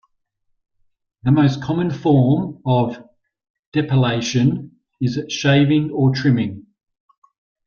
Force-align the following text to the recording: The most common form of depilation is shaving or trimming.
The 1.21 1.31
most 1.31 1.61
common 1.61 1.91
form 1.91 2.59
of 2.65 3.07
depilation 3.71 4.77
is 4.99 5.19
shaving 5.29 5.91
or 5.91 6.11
trimming. 6.15 6.65